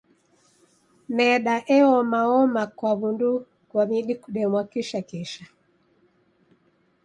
Meda 1.15 1.55
eomaoma 1.77 2.63
kwa 2.77 2.91
w'undu 2.99 3.31
ghwa 3.69 3.83
midi 3.89 4.13
kudemwa 4.21 4.61
kishakisha. 4.71 5.43